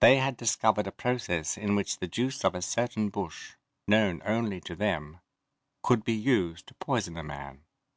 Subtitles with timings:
[0.00, 3.52] They had discovered a process in which the juice of a certain bush
[3.86, 5.20] known only to them
[5.84, 7.62] could be used to poison a man.